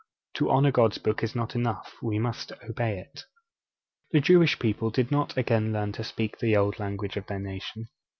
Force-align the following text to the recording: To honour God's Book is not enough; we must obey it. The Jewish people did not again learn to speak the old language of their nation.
To 0.33 0.49
honour 0.49 0.71
God's 0.71 0.97
Book 0.97 1.21
is 1.21 1.35
not 1.35 1.53
enough; 1.53 1.93
we 2.01 2.17
must 2.17 2.51
obey 2.67 2.97
it. 2.97 3.25
The 4.09 4.19
Jewish 4.19 4.57
people 4.57 4.89
did 4.89 5.11
not 5.11 5.37
again 5.37 5.71
learn 5.71 5.91
to 5.91 6.03
speak 6.03 6.39
the 6.39 6.57
old 6.57 6.79
language 6.79 7.17
of 7.17 7.27
their 7.27 7.37
nation. 7.37 7.87